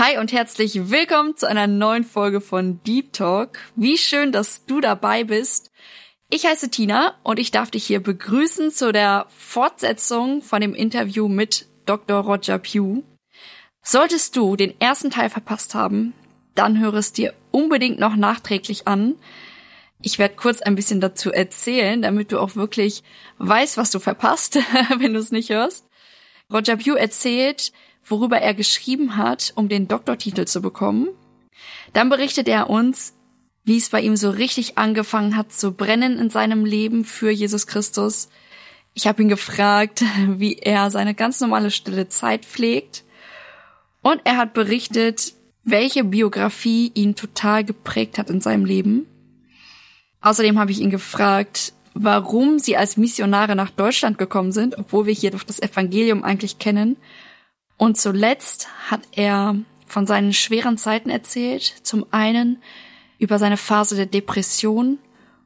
[0.00, 3.58] Hi und herzlich willkommen zu einer neuen Folge von Deep Talk.
[3.74, 5.72] Wie schön, dass du dabei bist.
[6.30, 11.26] Ich heiße Tina und ich darf dich hier begrüßen zu der Fortsetzung von dem Interview
[11.26, 12.20] mit Dr.
[12.20, 13.02] Roger Pugh.
[13.82, 16.14] Solltest du den ersten Teil verpasst haben,
[16.54, 19.16] dann höre es dir unbedingt noch nachträglich an.
[20.00, 23.02] Ich werde kurz ein bisschen dazu erzählen, damit du auch wirklich
[23.38, 24.60] weißt, was du verpasst,
[24.98, 25.86] wenn du es nicht hörst.
[26.52, 27.72] Roger Pugh erzählt,
[28.10, 31.08] worüber er geschrieben hat, um den Doktortitel zu bekommen.
[31.92, 33.14] Dann berichtet er uns,
[33.64, 37.66] wie es bei ihm so richtig angefangen hat zu brennen in seinem Leben für Jesus
[37.66, 38.28] Christus.
[38.94, 43.04] Ich habe ihn gefragt, wie er seine ganz normale stille Zeit pflegt.
[44.02, 45.34] Und er hat berichtet,
[45.64, 49.06] welche Biografie ihn total geprägt hat in seinem Leben.
[50.20, 55.12] Außerdem habe ich ihn gefragt, warum sie als Missionare nach Deutschland gekommen sind, obwohl wir
[55.12, 56.96] hier doch das Evangelium eigentlich kennen
[57.78, 61.62] und zuletzt hat er von seinen schweren Zeiten erzählt.
[61.82, 62.60] Zum einen
[63.18, 64.98] über seine Phase der Depression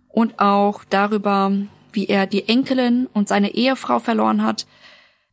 [0.08, 1.52] und auch darüber,
[1.92, 4.66] wie er die Enkelin und seine Ehefrau verloren hat.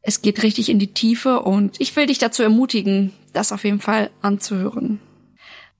[0.01, 3.79] Es geht richtig in die Tiefe und ich will dich dazu ermutigen, das auf jeden
[3.79, 4.99] Fall anzuhören.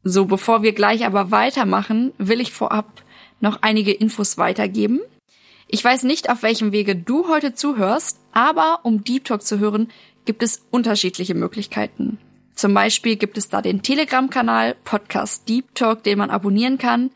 [0.03, 3.03] So, bevor wir gleich aber weitermachen, will ich vorab
[3.42, 5.02] noch einige Infos weitergeben.
[5.67, 9.90] Ich weiß nicht, auf welchem Wege du heute zuhörst, aber um Deep Talk zu hören,
[10.30, 12.19] gibt es unterschiedliche Möglichkeiten.
[12.53, 17.09] Zum Beispiel gibt es da den Telegram-Kanal Podcast Deep Talk, den man abonnieren kann.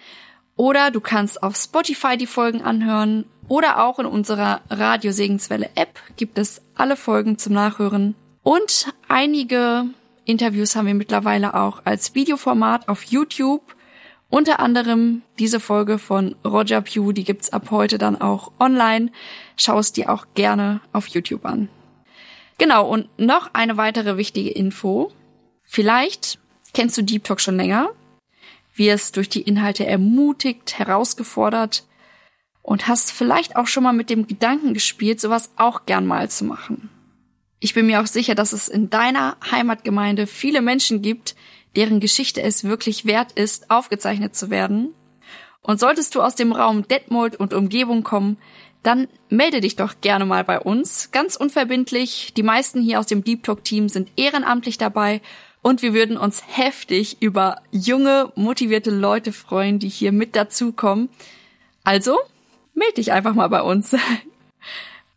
[0.56, 3.25] Oder du kannst auf Spotify die Folgen anhören.
[3.47, 8.16] Oder auch in unserer Radio Segenswelle App gibt es alle Folgen zum Nachhören.
[8.41, 9.85] Und einige
[10.25, 13.75] Interviews haben wir mittlerweile auch als Videoformat auf YouTube.
[14.31, 19.12] Unter anderem diese Folge von Roger Pugh, die gibt's ab heute dann auch online.
[19.56, 21.69] Schau es dir auch gerne auf YouTube an.
[22.58, 25.12] Genau, und noch eine weitere wichtige Info.
[25.64, 26.40] Vielleicht
[26.74, 27.90] kennst du Deep Talk schon länger,
[28.75, 31.86] wirst durch die Inhalte ermutigt, herausgefordert
[32.62, 36.46] und hast vielleicht auch schon mal mit dem Gedanken gespielt, sowas auch gern mal zu
[36.46, 36.90] machen.
[37.59, 41.36] Ich bin mir auch sicher, dass es in deiner Heimatgemeinde viele Menschen gibt,
[41.75, 44.94] deren Geschichte es wirklich wert ist, aufgezeichnet zu werden.
[45.62, 48.38] Und solltest du aus dem Raum Detmold und Umgebung kommen,
[48.83, 51.09] dann melde dich doch gerne mal bei uns.
[51.11, 52.33] Ganz unverbindlich.
[52.35, 55.21] Die meisten hier aus dem Deep Talk Team sind ehrenamtlich dabei
[55.61, 61.09] und wir würden uns heftig über junge, motivierte Leute freuen, die hier mit dazukommen.
[61.85, 62.19] Also,
[62.73, 63.95] melde dich einfach mal bei uns.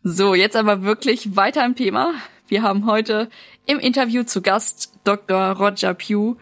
[0.09, 2.15] So, jetzt aber wirklich weiter im Thema.
[2.47, 3.29] Wir haben heute
[3.67, 5.51] im Interview zu Gast Dr.
[5.51, 6.37] Roger Pugh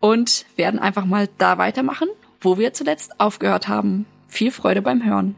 [0.00, 2.08] und werden einfach mal da weitermachen,
[2.42, 4.04] wo wir zuletzt aufgehört haben.
[4.28, 5.34] Viel Freude beim Hören.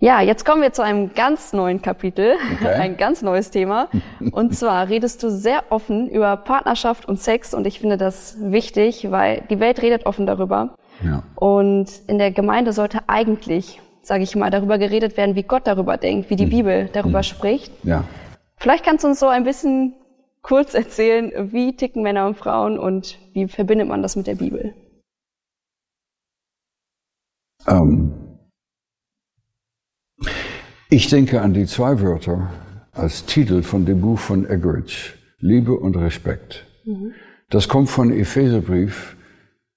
[0.00, 2.68] Ja, jetzt kommen wir zu einem ganz neuen Kapitel, okay.
[2.80, 3.88] ein ganz neues Thema.
[4.30, 9.10] Und zwar redest du sehr offen über Partnerschaft und Sex und ich finde das wichtig,
[9.10, 10.76] weil die Welt redet offen darüber.
[11.04, 11.24] Ja.
[11.34, 15.96] Und in der Gemeinde sollte eigentlich, sage ich mal, darüber geredet werden, wie Gott darüber
[15.96, 16.50] denkt, wie die mhm.
[16.50, 17.24] Bibel darüber mhm.
[17.24, 17.72] spricht.
[17.82, 18.04] Ja.
[18.56, 19.94] Vielleicht kannst du uns so ein bisschen
[20.42, 24.74] kurz erzählen, wie ticken Männer und Frauen und wie verbindet man das mit der Bibel?
[27.66, 28.17] Um ähm,
[30.90, 32.50] ich denke an die zwei Wörter
[32.92, 36.66] als Titel von dem Buch von Eggerichs, Liebe und Respekt.
[36.84, 37.12] Mhm.
[37.50, 39.16] Das kommt von Epheserbrief,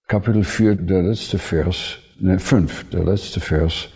[0.08, 3.90] Kapitel 4, der letzte Vers, ne, 5, der letzte Vers.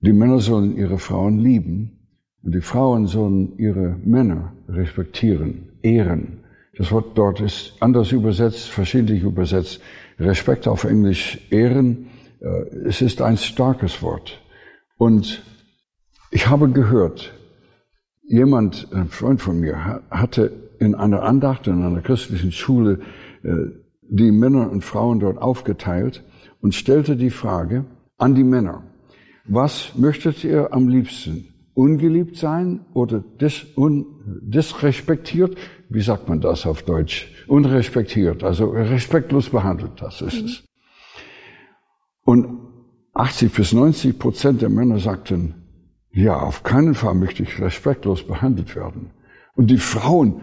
[0.00, 1.98] Die Männer sollen ihre Frauen lieben
[2.42, 6.40] und die Frauen sollen ihre Männer respektieren, ehren.
[6.76, 9.80] Das Wort dort ist anders übersetzt, verschiedentlich übersetzt.
[10.18, 12.06] Respekt auf Englisch, ehren.
[12.40, 14.40] Äh, es ist ein starkes Wort.
[14.96, 15.42] Und
[16.32, 17.32] ich habe gehört,
[18.22, 20.50] jemand, ein Freund von mir, hatte
[20.80, 23.00] in einer Andacht in einer christlichen Schule
[23.44, 23.52] äh,
[24.02, 26.24] die Männer und Frauen dort aufgeteilt
[26.60, 27.84] und stellte die Frage
[28.16, 28.82] an die Männer,
[29.44, 31.48] was möchtet ihr am liebsten?
[31.74, 34.06] Ungeliebt sein oder dis, un,
[34.42, 35.56] disrespektiert?
[35.88, 37.30] Wie sagt man das auf Deutsch?
[37.46, 40.46] Unrespektiert, also respektlos behandelt, das ist mhm.
[40.46, 40.64] es.
[42.24, 42.58] Und
[43.14, 45.61] 80 bis 90 Prozent der Männer sagten,
[46.12, 49.10] ja, auf keinen Fall möchte ich respektlos behandelt werden.
[49.54, 50.42] Und die Frauen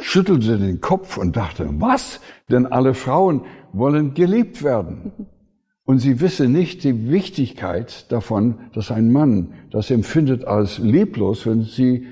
[0.00, 2.20] schüttelte den Kopf und dachte, was?
[2.50, 3.42] Denn alle Frauen
[3.72, 5.12] wollen geliebt werden.
[5.84, 11.62] Und sie wisse nicht die Wichtigkeit davon, dass ein Mann das empfindet als lieblos, wenn
[11.62, 12.06] sie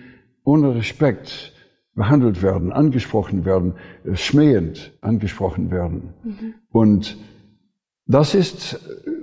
[0.45, 1.53] ohne Respekt
[1.95, 3.75] behandelt werden, angesprochen werden,
[4.15, 6.15] schmähend angesprochen werden.
[6.25, 6.55] Mhm.
[6.71, 7.19] Und
[8.07, 8.81] das ist,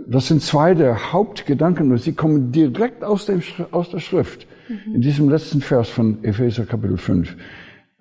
[0.08, 3.42] das sind zwei der Hauptgedanken und sie kommen direkt aus, dem,
[3.72, 4.46] aus der Schrift.
[4.68, 4.96] Mhm.
[4.96, 7.36] In diesem letzten Vers von Epheser Kapitel 5.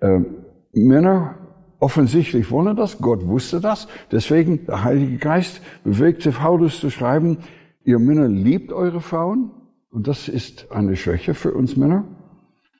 [0.01, 0.25] Ähm,
[0.73, 1.35] Männer
[1.79, 7.39] offensichtlich wollen das, Gott wusste das, deswegen der Heilige Geist bewegte Paulus zu schreiben,
[7.83, 9.51] ihr Männer liebt eure Frauen,
[9.91, 12.05] und das ist eine Schwäche für uns Männer,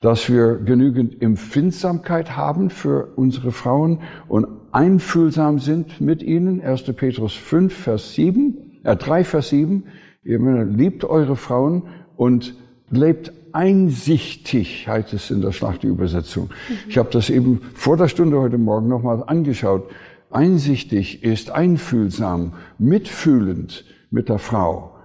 [0.00, 6.60] dass wir genügend Empfindsamkeit haben für unsere Frauen und einfühlsam sind mit ihnen.
[6.60, 6.82] 1.
[6.94, 9.84] Petrus 5, Vers 7, äh 3, Vers 7,
[10.24, 11.84] ihr Männer liebt eure Frauen
[12.16, 12.54] und
[12.90, 16.46] lebt einsichtig, heißt es in der Schlachtübersetzung.
[16.46, 16.74] Mhm.
[16.88, 19.90] Ich habe das eben vor der Stunde heute Morgen nochmal angeschaut.
[20.30, 24.96] Einsichtig ist einfühlsam, mitfühlend mit der Frau.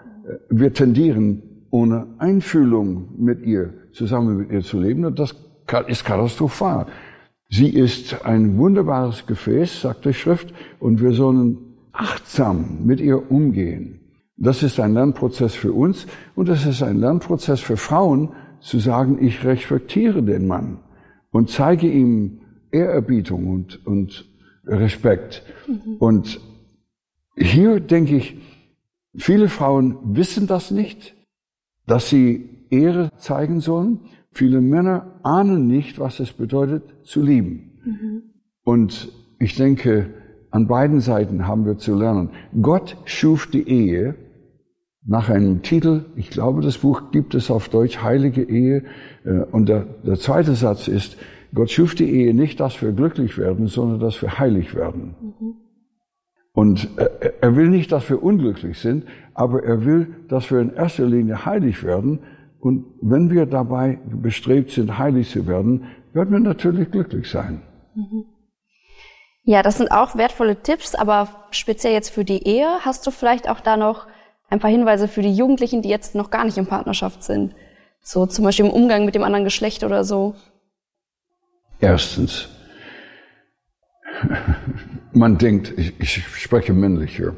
[0.50, 5.36] Wir tendieren ohne Einfühlung mit ihr, zusammen mit ihr zu leben, und das
[5.88, 6.88] ist katastrophal.
[7.50, 11.58] Sie ist ein wunderbares Gefäß, sagt die Schrift, und wir sollen
[11.92, 14.00] achtsam mit ihr umgehen.
[14.38, 18.30] Das ist ein Lernprozess für uns und das ist ein Lernprozess für Frauen,
[18.62, 20.80] zu sagen, ich respektiere den Mann
[21.32, 22.42] und zeige ihm
[22.72, 24.26] Ehrerbietung und, und
[24.66, 25.44] Respekt.
[25.68, 25.96] Mhm.
[25.98, 26.40] Und
[27.36, 28.38] hier denke ich,
[29.16, 31.16] viele Frauen wissen das nicht,
[31.88, 34.02] dass sie Ehre zeigen sollen.
[34.32, 37.80] Viele Männer ahnen nicht, was es bedeutet, zu lieben.
[37.84, 38.24] Mhm.
[38.64, 40.14] Und ich denke,
[40.52, 42.30] an beiden Seiten haben wir zu lernen.
[42.62, 44.16] Gott schuf die Ehe
[45.06, 48.84] nach einem Titel, ich glaube, das Buch gibt es auf Deutsch, Heilige Ehe.
[49.26, 51.18] Äh, und der, der zweite Satz ist,
[51.54, 55.16] Gott schuf die Ehe nicht, dass wir glücklich werden, sondern dass wir heilig werden.
[55.22, 55.54] Mhm.
[56.54, 56.90] Und
[57.42, 61.46] er will nicht, dass wir unglücklich sind, aber er will, dass wir in erster Linie
[61.46, 62.20] heilig werden.
[62.60, 67.62] Und wenn wir dabei bestrebt sind, heilig zu werden, werden wir natürlich glücklich sein.
[67.96, 68.26] Mhm.
[69.44, 73.50] Ja, das sind auch wertvolle Tipps, aber speziell jetzt für die Ehe, hast du vielleicht
[73.50, 74.08] auch da noch
[74.50, 77.56] ein paar Hinweise für die Jugendlichen, die jetzt noch gar nicht in Partnerschaft sind.
[78.02, 80.36] So zum Beispiel im Umgang mit dem anderen Geschlecht oder so.
[81.80, 82.50] Erstens,
[85.14, 87.36] man denkt, ich, ich spreche männlich hier,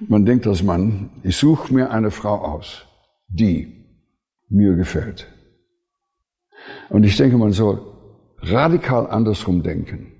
[0.00, 2.86] man denkt als Mann, ich suche mir eine Frau aus,
[3.28, 3.73] die
[4.48, 5.28] mir gefällt.
[6.88, 7.80] Und ich denke, man soll
[8.38, 10.12] radikal andersrum denken.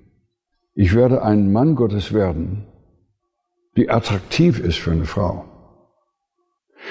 [0.73, 2.67] Ich werde ein Mann Gottes werden,
[3.77, 5.45] die attraktiv ist für eine Frau.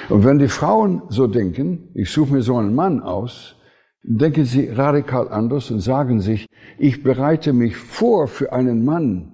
[0.08, 3.56] Und wenn die Frauen so denken, ich suche mir so einen Mann aus,
[4.02, 6.46] denken sie radikal anders und sagen sich,
[6.78, 9.32] ich bereite mich vor für einen Mann,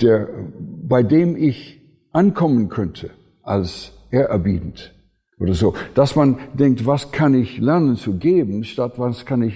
[0.00, 1.80] der, bei dem ich
[2.12, 3.10] ankommen könnte
[3.42, 4.94] als ehrerbietend
[5.42, 5.74] oder so.
[5.94, 9.54] Dass man denkt, was kann ich lernen zu geben, statt was kann ich,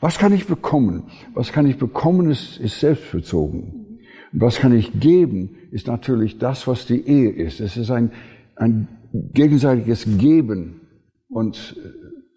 [0.00, 1.04] was kann ich bekommen?
[1.34, 3.98] Was kann ich bekommen, ist, ist selbstbezogen.
[4.32, 7.60] Was kann ich geben, ist natürlich das, was die Ehe ist.
[7.60, 8.12] Es ist ein,
[8.54, 10.82] ein gegenseitiges Geben.
[11.28, 11.88] Und äh,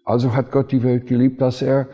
[0.04, 1.88] also hat Gott die Welt geliebt, dass er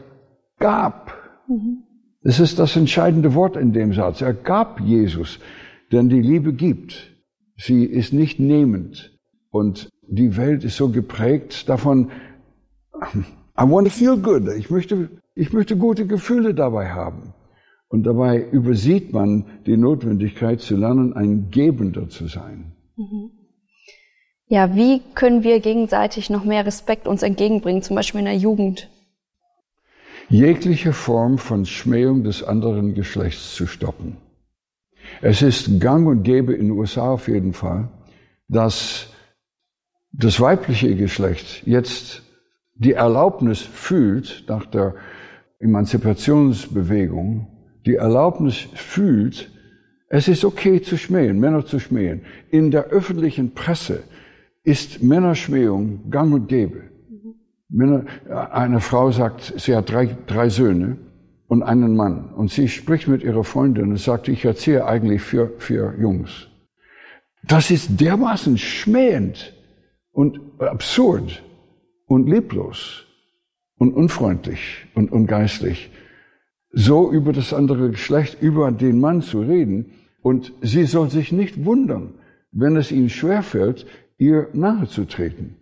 [0.59, 1.13] gab.
[1.49, 1.83] Mhm.
[2.23, 4.23] Das ist das entscheidende Wort in dem Satz.
[4.23, 5.39] Er gab Jesus,
[5.93, 7.15] denn die Liebe gibt.
[7.57, 9.19] Sie ist nicht nehmend.
[9.51, 12.11] Und die Welt ist so geprägt davon,
[13.59, 14.49] I want to feel good.
[14.57, 17.35] Ich möchte, ich möchte gute Gefühle dabei haben.
[17.89, 22.73] Und dabei übersieht man die Notwendigkeit zu lernen, ein Gebender zu sein.
[22.97, 23.31] Mhm.
[24.47, 28.89] Ja, wie können wir gegenseitig noch mehr Respekt uns entgegenbringen, zum Beispiel in der Jugend?
[30.31, 34.17] Jegliche Form von Schmähung des anderen Geschlechts zu stoppen.
[35.21, 37.89] Es ist gang und gäbe in den USA auf jeden Fall,
[38.49, 39.09] dass
[40.13, 42.23] das weibliche Geschlecht jetzt
[42.75, 44.95] die Erlaubnis fühlt, nach der
[45.59, 47.49] Emanzipationsbewegung,
[47.85, 49.51] die Erlaubnis fühlt,
[50.09, 52.23] es ist okay zu schmähen, Männer zu schmähen.
[52.51, 54.03] In der öffentlichen Presse
[54.63, 56.85] ist Männerschmähung gang und gäbe.
[57.69, 58.05] Männer,
[58.51, 60.97] eine Frau sagt, sie hat drei, drei Söhne
[61.47, 62.33] und einen Mann.
[62.33, 66.49] Und sie spricht mit ihrer Freundin und sagt, ich erziehe eigentlich vier, vier Jungs.
[67.43, 69.55] Das ist dermaßen schmähend
[70.19, 71.45] und absurd
[72.07, 73.05] und lieblos
[73.79, 75.93] und unfreundlich und ungeistlich,
[76.73, 79.93] so über das andere Geschlecht, über den Mann zu reden.
[80.21, 82.15] Und sie soll sich nicht wundern,
[82.51, 83.87] wenn es ihnen schwerfällt,
[84.19, 85.55] ihr nahezutreten,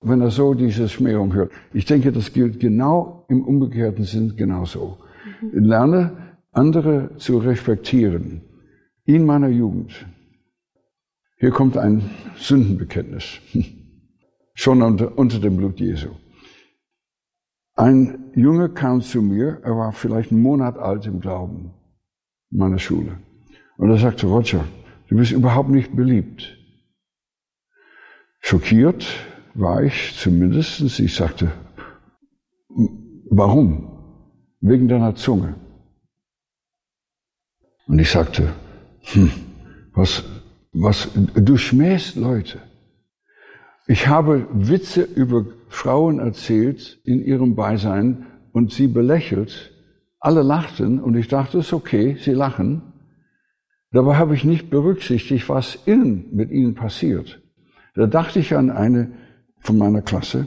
[0.00, 1.52] wenn er so diese Schmähung hört.
[1.72, 4.98] Ich denke, das gilt genau im umgekehrten Sinn genauso.
[5.52, 8.40] Lerne andere zu respektieren.
[9.04, 10.04] In meiner Jugend.
[11.36, 13.38] Hier kommt ein Sündenbekenntnis.
[14.62, 16.10] Schon unter, unter dem Blut Jesu.
[17.76, 21.72] Ein Junge kam zu mir, er war vielleicht einen Monat alt im Glauben,
[22.50, 23.18] in meiner Schule.
[23.78, 24.66] Und er sagte, Roger,
[25.08, 26.58] du bist überhaupt nicht beliebt.
[28.40, 29.06] Schockiert
[29.54, 30.82] war ich zumindest.
[31.00, 31.52] Ich sagte,
[33.30, 33.70] warum?
[34.60, 35.54] Wegen deiner Zunge.
[37.86, 38.52] Und ich sagte,
[39.04, 39.30] hm,
[39.94, 40.22] was,
[40.74, 42.69] was, du schmähst Leute.
[43.86, 49.72] Ich habe Witze über Frauen erzählt in ihrem Beisein und sie belächelt.
[50.20, 52.82] Alle lachten und ich dachte, es ist okay, sie lachen.
[53.90, 57.42] Dabei habe ich nicht berücksichtigt, was innen mit ihnen passiert.
[57.94, 59.12] Da dachte ich an eine
[59.58, 60.46] von meiner Klasse,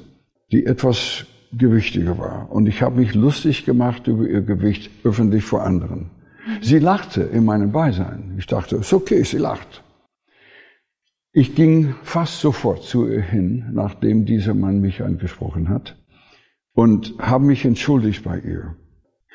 [0.51, 2.51] die etwas gewichtiger war.
[2.51, 6.09] Und ich habe mich lustig gemacht über ihr Gewicht öffentlich vor anderen.
[6.61, 8.35] Sie lachte in meinem Beisein.
[8.37, 9.82] Ich dachte, ist okay, sie lacht.
[11.33, 15.97] Ich ging fast sofort zu ihr hin, nachdem dieser Mann mich angesprochen hat,
[16.73, 18.75] und habe mich entschuldigt bei ihr.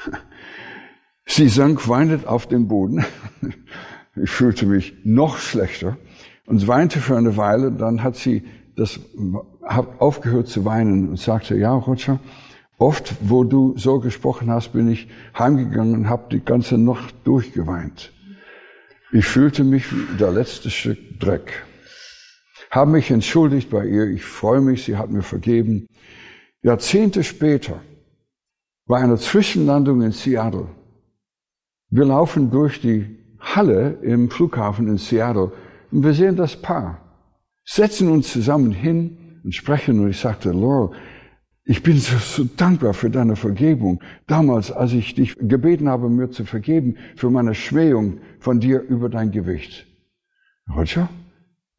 [1.26, 3.04] Sie sank weinend auf den Boden.
[4.20, 5.96] Ich fühlte mich noch schlechter
[6.44, 7.70] und weinte für eine Weile.
[7.70, 8.42] Dann hat sie
[8.74, 8.98] das
[9.62, 12.18] hat aufgehört zu weinen und sagte: Ja, Roger,
[12.78, 18.12] Oft, wo du so gesprochen hast, bin ich heimgegangen und habe die ganze Nacht durchgeweint.
[19.10, 21.64] Ich fühlte mich wie der letzte Stück Dreck.
[22.70, 24.06] Habe mich entschuldigt bei ihr.
[24.06, 25.86] Ich freue mich, sie hat mir vergeben.
[26.62, 27.80] Jahrzehnte später,
[28.86, 30.68] bei einer Zwischenlandung in Seattle,
[31.90, 35.52] wir laufen durch die Halle im Flughafen in Seattle
[35.90, 37.00] und wir sehen das Paar,
[37.64, 40.90] setzen uns zusammen hin und sprechen und ich sagte, Laurel,
[41.64, 44.02] ich bin so, so, dankbar für deine Vergebung.
[44.26, 49.10] Damals, als ich dich gebeten habe, mir zu vergeben, für meine Schmähung von dir über
[49.10, 49.86] dein Gewicht.
[50.74, 51.10] Roger,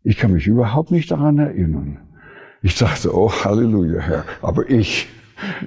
[0.04, 2.00] ich kann mich überhaupt nicht daran erinnern.
[2.62, 4.26] Ich dachte, oh Halleluja, Herr.
[4.42, 5.08] Aber ich,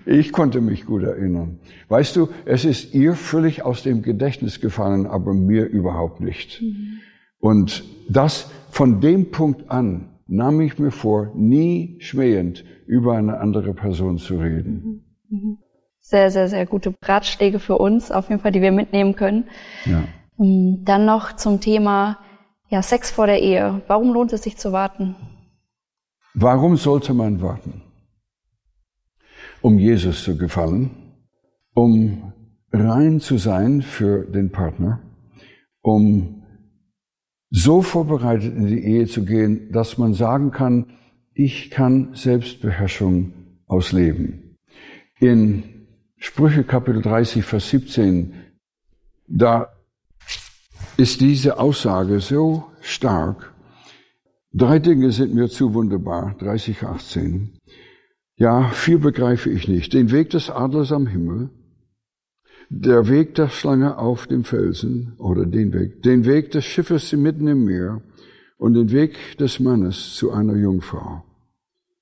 [0.05, 1.59] ich konnte mich gut erinnern.
[1.89, 6.61] Weißt du, es ist ihr völlig aus dem Gedächtnis gefallen, aber mir überhaupt nicht.
[6.61, 7.01] Mhm.
[7.39, 13.75] Und das von dem Punkt an nahm ich mir vor, nie schmähend über eine andere
[13.75, 15.03] Person zu reden.
[15.29, 15.39] Mhm.
[15.39, 15.59] Mhm.
[15.99, 19.45] Sehr, sehr, sehr gute Ratschläge für uns, auf jeden Fall, die wir mitnehmen können.
[19.85, 20.03] Ja.
[20.39, 22.19] Ähm, dann noch zum Thema
[22.73, 23.83] ja, Sex vor der Ehe.
[23.87, 25.14] Warum lohnt es sich zu warten?
[26.33, 27.83] Warum sollte man warten?
[29.61, 30.91] Um Jesus zu gefallen,
[31.75, 32.33] um
[32.73, 35.00] rein zu sein für den Partner,
[35.83, 36.45] um
[37.50, 40.95] so vorbereitet in die Ehe zu gehen, dass man sagen kann,
[41.35, 43.35] ich kann Selbstbeherrschung
[43.67, 44.57] ausleben.
[45.21, 45.87] In
[46.17, 48.33] Sprüche Kapitel 30, Vers 17,
[49.29, 49.72] da
[50.97, 53.53] ist diese Aussage so stark.
[54.53, 56.37] Drei Dinge sind mir zu wunderbar.
[56.39, 57.59] 30, 18.
[58.37, 59.95] Ja, vier begreife ich nicht.
[59.95, 61.51] Den Weg des Adlers am Himmel,
[62.69, 67.47] der Weg der Schlange auf dem Felsen oder den Weg, den Weg des Schiffes mitten
[67.47, 68.03] im Meer
[68.59, 71.25] und den Weg des Mannes zu einer Jungfrau.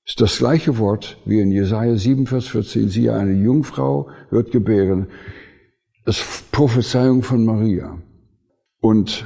[0.05, 2.89] Ist das gleiche Wort wie in Jesaja 7, Vers 14.
[2.89, 5.07] Siehe, eine Jungfrau wird gebären.
[6.05, 7.97] Das Prophezeiung von Maria.
[8.81, 9.25] Und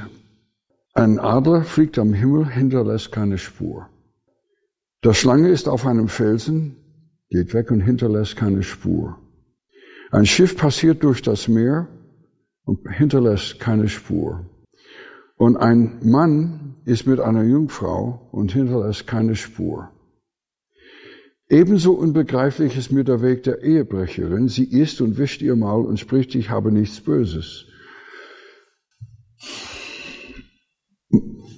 [0.94, 3.88] ein Adler fliegt am Himmel, hinterlässt keine Spur.
[5.02, 6.76] Der Schlange ist auf einem Felsen,
[7.30, 9.18] geht weg und hinterlässt keine Spur.
[10.10, 11.88] Ein Schiff passiert durch das Meer
[12.64, 14.46] und hinterlässt keine Spur.
[15.36, 19.90] Und ein Mann ist mit einer Jungfrau und hinterlässt keine Spur.
[21.48, 24.48] Ebenso unbegreiflich ist mir der Weg der Ehebrecherin.
[24.48, 27.66] Sie isst und wischt ihr Maul und spricht, ich habe nichts Böses.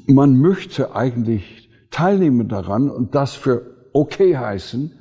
[0.06, 4.92] Man möchte eigentlich teilnehmen daran und das für okay heißen,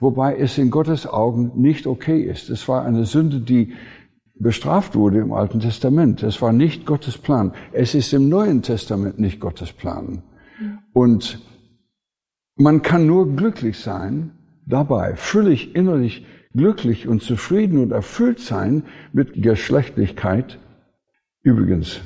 [0.00, 2.50] wobei es in Gottes Augen nicht okay ist.
[2.50, 3.74] Es war eine Sünde, die
[4.34, 6.22] bestraft wurde im Alten Testament.
[6.22, 7.52] Es war nicht Gottes Plan.
[7.72, 10.22] Es ist im Neuen Testament nicht Gottes Plan.
[10.92, 11.40] Und
[12.56, 14.32] man kann nur glücklich sein
[14.66, 20.58] dabei, völlig innerlich glücklich und zufrieden und erfüllt sein mit Geschlechtlichkeit.
[21.42, 22.00] Übrigens,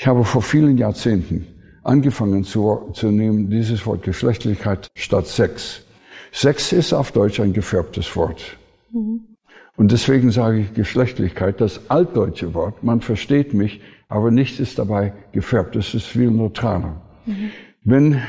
[0.00, 1.46] ich habe vor vielen Jahrzehnten
[1.82, 5.84] angefangen zu, zu nehmen, dieses Wort Geschlechtlichkeit statt Sex.
[6.32, 8.56] Sex ist auf Deutsch ein gefärbtes Wort.
[8.92, 9.36] Mhm.
[9.76, 12.82] Und deswegen sage ich Geschlechtlichkeit, das altdeutsche Wort.
[12.82, 15.76] Man versteht mich, aber nichts ist dabei gefärbt.
[15.76, 17.02] Es ist viel neutraler.
[17.26, 17.50] Mhm.
[17.84, 18.22] Wenn,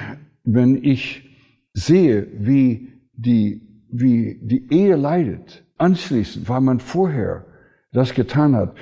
[0.43, 1.23] wenn ich
[1.71, 7.45] sehe, wie die, wie die Ehe leidet, anschließend, weil man vorher
[7.93, 8.75] das getan hat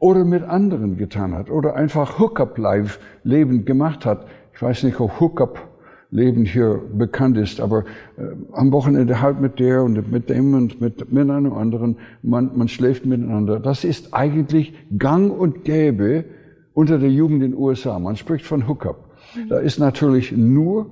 [0.00, 4.26] oder mit anderen getan hat oder einfach Hookup-Live-Leben gemacht hat.
[4.54, 7.84] Ich weiß nicht, ob Hookup-Leben hier bekannt ist, aber
[8.16, 12.50] äh, am Wochenende halt mit der und mit dem und mit, mit einem anderen, man,
[12.56, 13.60] man schläft miteinander.
[13.60, 16.24] Das ist eigentlich gang und gäbe
[16.72, 17.98] unter der Jugend in den USA.
[17.98, 19.10] Man spricht von Hookup.
[19.50, 20.86] Da ist natürlich nur,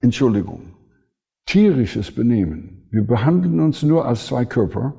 [0.00, 0.74] Entschuldigung,
[1.46, 2.88] tierisches Benehmen.
[2.90, 4.94] Wir behandeln uns nur als zwei Körper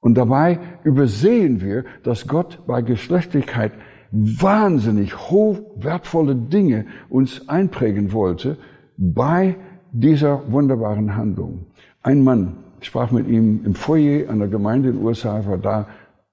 [0.00, 3.72] und dabei übersehen wir, dass Gott bei Geschlechtlichkeit
[4.10, 8.56] wahnsinnig hochwertvolle Dinge uns einprägen wollte
[8.96, 9.56] bei
[9.92, 11.66] dieser wunderbaren Handlung.
[12.02, 15.86] Ein Mann sprach mit ihm im Foyer einer Gemeinde in den USA, war da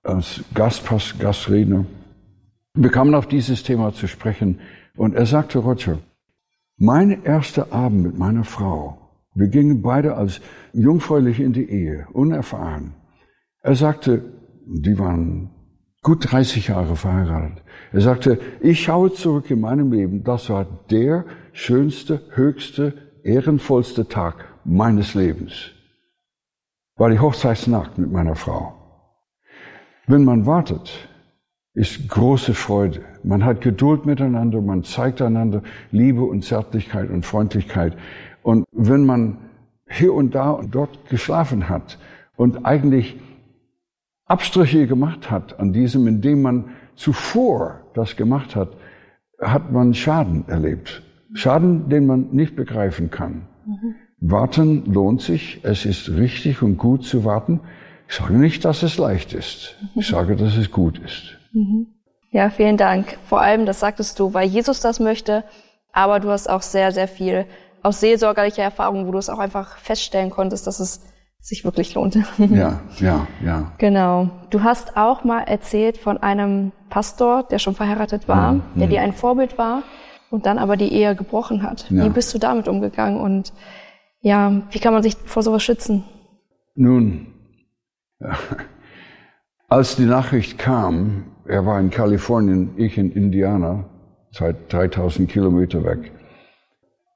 [0.03, 1.85] als Gastpass, Gastredner.
[2.73, 4.59] Wir kamen auf dieses Thema zu sprechen
[4.95, 5.99] und er sagte, Roger,
[6.77, 8.97] mein erster Abend mit meiner Frau,
[9.33, 10.41] wir gingen beide als
[10.73, 12.93] jungfräulich in die Ehe, unerfahren.
[13.67, 14.23] Er sagte,
[14.65, 15.49] die waren
[16.01, 17.61] gut 30 Jahre verheiratet.
[17.91, 22.93] Er sagte, ich schaue zurück in meinem Leben, das war der schönste, höchste,
[23.23, 25.71] ehrenvollste Tag meines Lebens.
[26.95, 28.73] War die Hochzeitsnacht mit meiner Frau.
[30.05, 31.09] Wenn man wartet,
[31.73, 33.01] ist große Freude.
[33.21, 37.97] Man hat Geduld miteinander, man zeigt einander Liebe und Zärtlichkeit und Freundlichkeit.
[38.43, 39.39] Und wenn man
[39.89, 41.99] hier und da und dort geschlafen hat
[42.37, 43.17] und eigentlich
[44.27, 48.69] Abstriche gemacht hat an diesem, indem man zuvor das gemacht hat,
[49.39, 51.03] hat man Schaden erlebt.
[51.33, 53.47] Schaden, den man nicht begreifen kann.
[53.65, 53.95] Mhm.
[54.19, 55.59] Warten lohnt sich.
[55.63, 57.61] Es ist richtig und gut zu warten.
[58.09, 59.75] Ich sage nicht, dass es leicht ist.
[59.95, 61.37] Ich sage, dass es gut ist.
[61.51, 61.87] Mhm.
[62.31, 63.17] Ja, vielen Dank.
[63.25, 65.43] Vor allem, das sagtest du, weil Jesus das möchte,
[65.91, 67.45] aber du hast auch sehr, sehr viel
[67.83, 71.01] aus seelsorgerlicher Erfahrung, wo du es auch einfach feststellen konntest, dass es
[71.39, 72.17] sich wirklich lohnt.
[72.37, 73.71] Ja, ja, ja.
[73.77, 74.29] Genau.
[74.49, 78.87] Du hast auch mal erzählt von einem Pastor, der schon verheiratet war, ja, der ja.
[78.87, 79.83] dir ein Vorbild war
[80.29, 81.89] und dann aber die Ehe gebrochen hat.
[81.89, 82.05] Ja.
[82.05, 83.53] Wie bist du damit umgegangen und
[84.21, 86.03] ja, wie kann man sich vor sowas schützen?
[86.75, 87.27] Nun,
[89.69, 93.85] als die Nachricht kam, er war in Kalifornien, ich in Indiana,
[94.31, 96.11] seit 3000 Kilometer weg,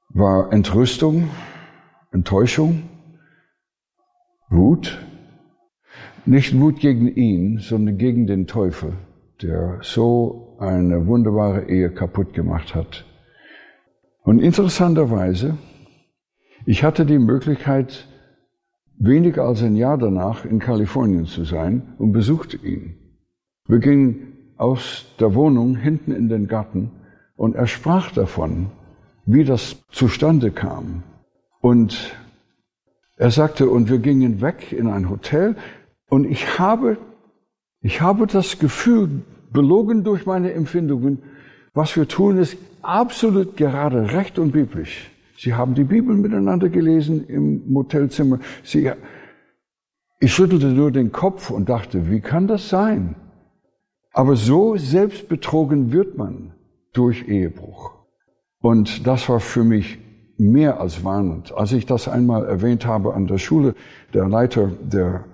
[0.08, 1.28] war Entrüstung,
[2.12, 2.88] Enttäuschung,
[4.52, 4.98] Wut.
[6.26, 8.92] Nicht Wut gegen ihn, sondern gegen den Teufel,
[9.40, 13.06] der so eine wunderbare Ehe kaputt gemacht hat.
[14.22, 15.56] Und interessanterweise,
[16.66, 18.06] ich hatte die Möglichkeit,
[18.98, 22.94] weniger als ein Jahr danach in Kalifornien zu sein und besuchte ihn.
[23.66, 26.90] Wir gingen aus der Wohnung hinten in den Garten
[27.36, 28.70] und er sprach davon,
[29.24, 31.02] wie das zustande kam.
[31.60, 32.14] Und
[33.22, 35.54] er sagte, und wir gingen weg in ein Hotel
[36.08, 36.98] und ich habe,
[37.80, 41.22] ich habe das Gefühl, belogen durch meine Empfindungen,
[41.72, 45.08] was wir tun, ist absolut gerade recht und biblisch.
[45.38, 48.40] Sie haben die Bibel miteinander gelesen im Motelzimmer.
[48.64, 48.90] Sie,
[50.18, 53.14] ich schüttelte nur den Kopf und dachte, wie kann das sein?
[54.12, 56.54] Aber so selbstbetrogen wird man
[56.92, 57.92] durch Ehebruch.
[58.60, 60.00] Und das war für mich
[60.50, 61.52] mehr als warnend.
[61.54, 63.74] Als ich das einmal erwähnt habe an der Schule,
[64.12, 65.24] der Leiter der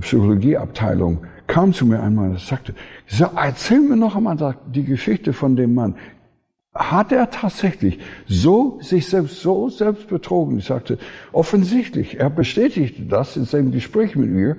[0.00, 2.74] Psychologieabteilung kam zu mir einmal und sagte,
[3.06, 5.96] so, erzähl mir noch einmal die Geschichte von dem Mann.
[6.74, 10.58] Hat er tatsächlich so sich selbst so selbst betrogen?
[10.58, 10.98] Ich sagte,
[11.32, 14.56] offensichtlich, er bestätigte das in seinem Gespräch mit mir,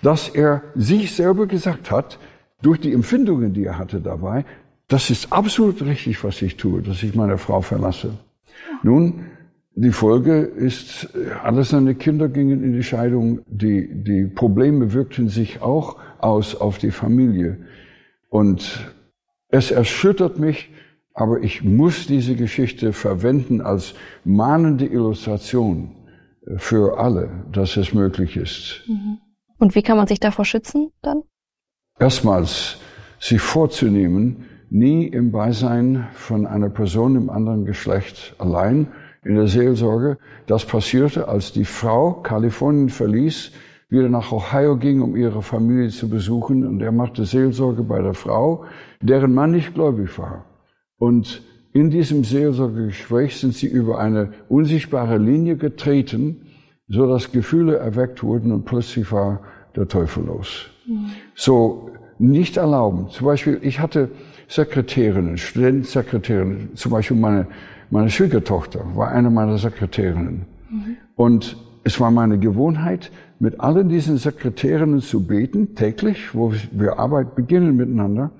[0.00, 2.18] dass er sich selber gesagt hat,
[2.62, 4.44] durch die Empfindungen, die er hatte dabei,
[4.88, 8.14] das ist absolut richtig, was ich tue, dass ich meine Frau verlasse.
[8.82, 9.26] Nun,
[9.74, 11.08] die Folge ist,
[11.42, 16.78] alle seine Kinder gingen in die Scheidung, die, die Probleme wirkten sich auch aus auf
[16.78, 17.58] die Familie.
[18.28, 18.92] Und
[19.48, 20.70] es erschüttert mich,
[21.14, 25.96] aber ich muss diese Geschichte verwenden als mahnende Illustration
[26.56, 28.82] für alle, dass es möglich ist.
[28.88, 29.18] Mhm.
[29.58, 31.22] Und wie kann man sich davor schützen dann?
[31.98, 32.78] Erstmals
[33.20, 38.88] sich vorzunehmen, nie im Beisein von einer Person im anderen Geschlecht allein
[39.24, 40.18] in der Seelsorge.
[40.46, 43.52] Das passierte, als die Frau Kalifornien verließ,
[43.88, 46.66] wieder nach Ohio ging, um ihre Familie zu besuchen.
[46.66, 48.64] Und er machte Seelsorge bei der Frau,
[49.00, 50.46] deren Mann nicht gläubig war.
[50.98, 56.46] Und in diesem Seelsorgegespräch sind sie über eine unsichtbare Linie getreten,
[56.88, 59.40] so dass Gefühle erweckt wurden und plötzlich war
[59.74, 60.70] der Teufel los.
[61.34, 63.08] So nicht erlauben.
[63.08, 64.10] Zum Beispiel, ich hatte
[64.48, 67.46] Sekretärinnen, Studentensekretärinnen, zum Beispiel meine,
[67.92, 70.46] meine Schwiegertochter war eine meiner Sekretärinnen.
[70.70, 70.96] Mhm.
[71.14, 77.34] Und es war meine Gewohnheit, mit allen diesen Sekretärinnen zu beten, täglich, wo wir Arbeit
[77.34, 78.30] beginnen miteinander.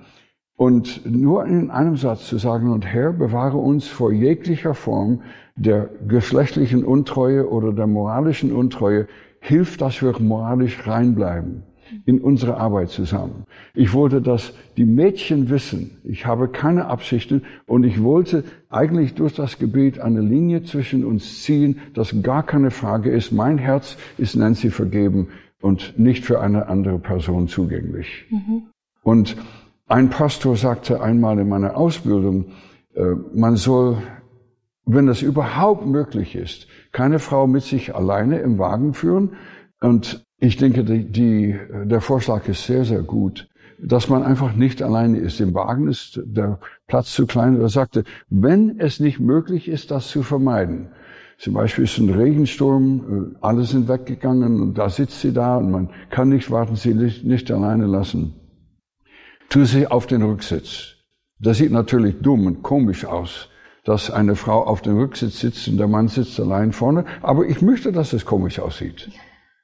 [0.55, 5.21] Und nur in einem Satz zu sagen, und Herr, bewahre uns vor jeglicher Form
[5.55, 9.07] der geschlechtlichen Untreue oder der moralischen Untreue,
[9.39, 11.63] hilft, dass wir moralisch reinbleiben
[12.05, 13.45] in unsere Arbeit zusammen.
[13.73, 19.35] Ich wollte, dass die Mädchen wissen, ich habe keine Absichten und ich wollte eigentlich durch
[19.35, 24.35] das Gebet eine Linie zwischen uns ziehen, dass gar keine Frage ist, mein Herz ist
[24.35, 25.29] Nancy vergeben
[25.61, 28.25] und nicht für eine andere Person zugänglich.
[28.29, 28.63] Mhm.
[29.03, 29.37] Und
[29.87, 32.45] ein Pastor sagte einmal in meiner Ausbildung,
[32.95, 33.03] äh,
[33.33, 33.97] man soll,
[34.85, 39.37] wenn das überhaupt möglich ist, keine Frau mit sich alleine im Wagen führen
[39.81, 43.47] und ich denke, die, die, der Vorschlag ist sehr, sehr gut,
[43.79, 45.39] dass man einfach nicht alleine ist.
[45.39, 47.61] Im Wagen ist der Platz zu klein.
[47.61, 50.89] Er sagte, wenn es nicht möglich ist, das zu vermeiden,
[51.37, 55.71] zum Beispiel ist ein Regensturm, äh, alle sind weggegangen und da sitzt sie da und
[55.71, 58.33] man kann nicht warten, sie nicht, alleine lassen.
[59.47, 60.95] Tu sie auf den Rücksitz.
[61.39, 63.47] Das sieht natürlich dumm und komisch aus,
[63.85, 67.05] dass eine Frau auf dem Rücksitz sitzt und der Mann sitzt allein vorne.
[67.21, 69.09] Aber ich möchte, dass es komisch aussieht.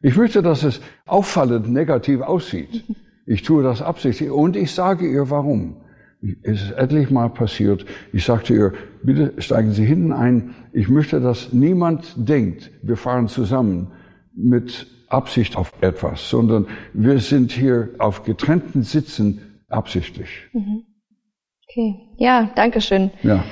[0.01, 2.85] Ich möchte, dass es auffallend negativ aussieht.
[3.25, 5.77] Ich tue das absichtlich und ich sage ihr, warum.
[6.41, 7.85] Es ist etlich mal passiert.
[8.11, 10.55] Ich sagte ihr, bitte steigen Sie hinten ein.
[10.73, 13.91] Ich möchte, dass niemand denkt, wir fahren zusammen
[14.35, 20.47] mit Absicht auf etwas, sondern wir sind hier auf getrennten Sitzen absichtlich.
[20.53, 20.83] Mhm.
[21.69, 23.11] Okay, ja, danke schön.
[23.23, 23.43] Ja.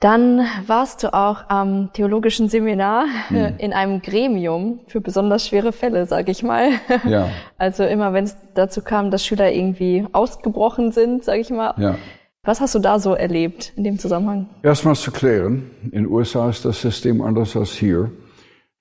[0.00, 3.54] Dann warst du auch am theologischen Seminar hm.
[3.58, 6.70] in einem Gremium für besonders schwere Fälle, sage ich mal.
[7.08, 7.28] Ja.
[7.58, 11.74] Also immer, wenn es dazu kam, dass Schüler irgendwie ausgebrochen sind, sage ich mal.
[11.76, 11.96] Ja.
[12.42, 14.48] Was hast du da so erlebt in dem Zusammenhang?
[14.62, 18.10] Erstmals zu klären, in den USA ist das System anders als hier.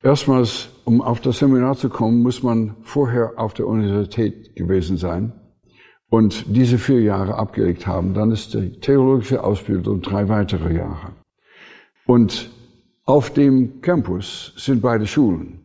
[0.02, 5.34] Erstmals, um auf das Seminar zu kommen, muss man vorher auf der Universität gewesen sein
[6.14, 11.14] und diese vier Jahre abgelegt haben, dann ist die theologische Ausbildung drei weitere Jahre.
[12.06, 12.52] Und
[13.04, 15.62] auf dem Campus sind beide Schulen.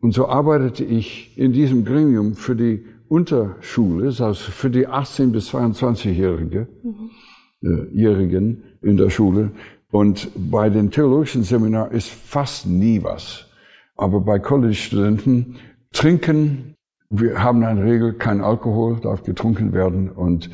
[0.00, 5.54] Und so arbeitete ich in diesem Gremium für die Unterschule, also für die 18 bis
[5.54, 7.94] 22-Jährigen mhm.
[7.94, 9.52] äh, in der Schule.
[9.92, 13.46] Und bei den theologischen Seminar ist fast nie was.
[13.94, 15.58] Aber bei College-Studenten
[15.92, 16.74] trinken
[17.14, 20.50] wir haben eine Regel, kein Alkohol darf getrunken werden und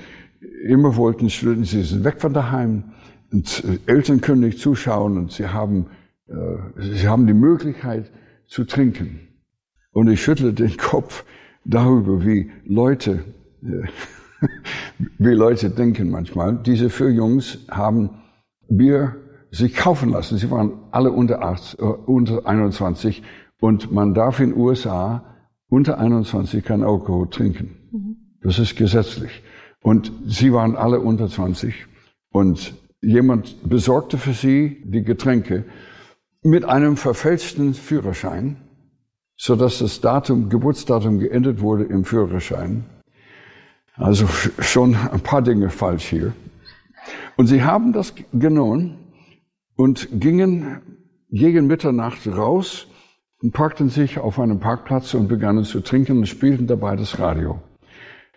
[0.64, 2.92] immer wollten Studenten, sie sind weg von daheim
[3.32, 5.86] und äh, Eltern können nicht zuschauen und sie haben,
[6.26, 6.34] äh,
[6.76, 8.10] sie haben die Möglichkeit
[8.46, 9.20] zu trinken.
[9.92, 11.24] Und ich schüttle den Kopf
[11.64, 13.24] darüber, wie Leute,
[13.62, 13.86] äh,
[15.18, 16.56] wie Leute denken manchmal.
[16.56, 18.10] Diese vier Jungs haben
[18.68, 19.14] Bier
[19.52, 20.38] sich kaufen lassen.
[20.38, 23.22] Sie waren alle unter, 8, äh, unter 21
[23.60, 25.37] und man darf in USA
[25.68, 27.76] unter 21 kein Alkohol trinken.
[27.90, 28.16] Mhm.
[28.42, 29.42] Das ist gesetzlich.
[29.82, 31.74] Und sie waren alle unter 20
[32.30, 35.64] und jemand besorgte für sie die Getränke
[36.42, 38.56] mit einem verfälschten Führerschein,
[39.36, 42.84] so dass das Datum, Geburtsdatum geändert wurde im Führerschein.
[43.94, 44.26] Also
[44.60, 46.32] schon ein paar Dinge falsch hier.
[47.36, 48.98] Und sie haben das genommen
[49.76, 50.80] und gingen
[51.30, 52.86] gegen Mitternacht raus
[53.42, 57.60] und parkten sich auf einem Parkplatz und begannen zu trinken und spielten dabei das Radio.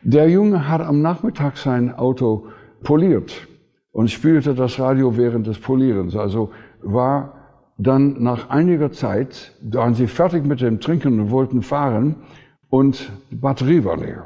[0.04, 2.48] Der Junge hat am Nachmittag sein Auto
[2.84, 3.48] poliert
[3.92, 6.16] und spielte das Radio während des Polierens.
[6.16, 7.34] Also war
[7.78, 12.16] dann nach einiger Zeit, waren sie fertig mit dem Trinken und wollten fahren
[12.70, 14.26] und die Batterie war leer.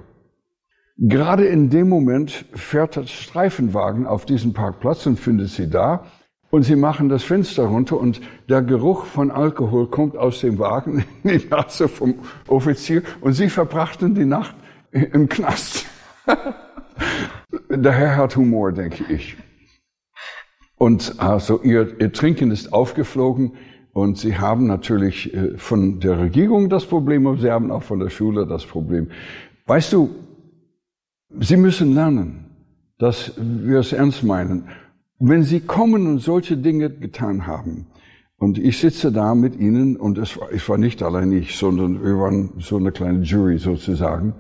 [0.98, 6.06] Gerade in dem Moment fährt der Streifenwagen auf diesen Parkplatz und findet sie da
[6.52, 11.06] und sie machen das Fenster runter und der Geruch von Alkohol kommt aus dem Wagen
[11.24, 12.16] in die Nase vom
[12.48, 14.56] Offizier und sie verbrachten die Nacht
[14.92, 15.86] im Knast.
[17.70, 19.38] der Herr hat Humor, denke ich.
[20.78, 23.54] Und also ihr, ihr Trinken ist aufgeflogen
[23.94, 28.00] und sie haben natürlich äh, von der Regierung das Problem und sie haben auch von
[28.00, 29.10] der Schule das Problem.
[29.68, 30.14] Weißt du,
[31.40, 32.46] sie müssen lernen,
[32.98, 34.68] dass wir es ernst meinen.
[35.20, 37.88] Wenn Sie kommen und solche Dinge getan haben,
[38.38, 42.04] und ich sitze da mit Ihnen, und es war, ich war nicht allein ich, sondern
[42.04, 44.34] wir waren so eine kleine Jury sozusagen.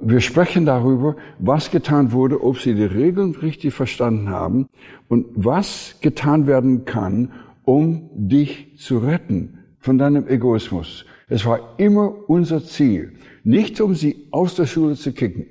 [0.00, 4.68] Wir sprechen darüber, was getan wurde, ob Sie die Regeln richtig verstanden haben
[5.08, 7.32] und was getan werden kann,
[7.64, 11.04] um dich zu retten von deinem Egoismus.
[11.28, 13.12] Es war immer unser Ziel,
[13.44, 15.46] nicht um Sie aus der Schule zu kicken.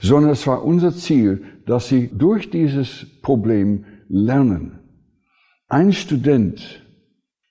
[0.00, 4.78] Sondern es war unser Ziel, dass sie durch dieses Problem lernen.
[5.68, 6.84] Ein Student,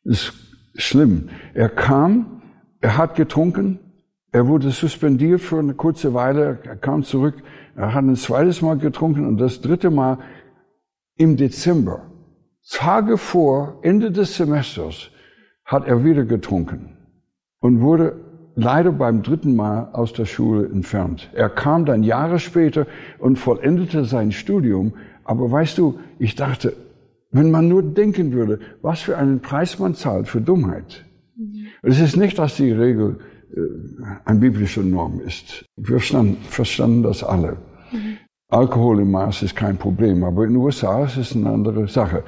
[0.04, 0.34] es
[0.76, 1.30] schlimm.
[1.54, 2.42] Er kam,
[2.82, 3.80] er hat getrunken,
[4.32, 7.36] er wurde suspendiert für eine kurze Weile, er kam zurück,
[7.76, 10.20] er hat ein zweites Mal getrunken und das dritte Mal
[11.16, 12.12] im Dezember,
[12.70, 15.10] Tage vor Ende des Semesters,
[15.64, 16.98] hat er wieder getrunken
[17.60, 18.20] und wurde
[18.56, 21.30] leider beim dritten Mal aus der Schule entfernt.
[21.34, 22.88] Er kam dann Jahre später
[23.20, 24.94] und vollendete sein Studium.
[25.24, 26.74] Aber weißt du, ich dachte,
[27.32, 31.06] wenn man nur denken würde, was für einen Preis man zahlt für Dummheit.
[31.36, 31.68] Mhm.
[31.82, 33.20] Es ist nicht, dass die Regel
[33.54, 33.60] äh,
[34.24, 35.66] eine biblische Norm ist.
[35.76, 37.58] Wir verstanden, verstanden das alle.
[37.92, 38.18] Mhm.
[38.48, 42.24] Alkohol im Maß ist kein Problem, aber in den USA ist es eine andere Sache.